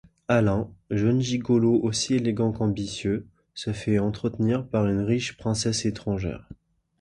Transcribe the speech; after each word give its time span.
Alain, 0.27 0.67
jeune 0.89 1.21
gigolo 1.21 1.79
aussi 1.83 2.15
élégant 2.15 2.51
qu'ambitieux, 2.51 3.27
se 3.53 3.71
fait 3.71 3.99
entretenir 3.99 4.65
par 4.67 4.87
une 4.87 5.01
riche 5.01 5.37
princesse 5.37 5.85
étrangère. 5.85 6.49